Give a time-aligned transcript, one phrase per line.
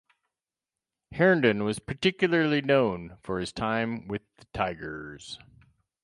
[1.13, 5.37] Herndon was particularly known for his time with the Tigers.